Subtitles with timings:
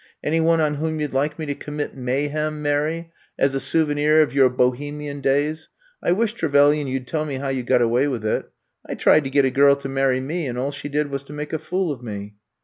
[0.23, 4.23] Any one on whom you 'd like me to commit mayhem, Mary, as a souvenir
[4.23, 5.69] of your Bo hemian days?
[6.01, 8.49] I wish, Trevelyan, you 'd tell me how you got away with it.
[8.83, 11.33] I tried to get a girl to marry me and all she did was to
[11.33, 12.33] make a fool of me."